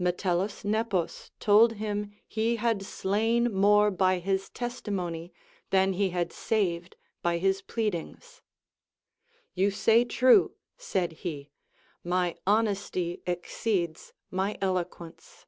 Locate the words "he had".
2.26-2.82, 5.92-6.32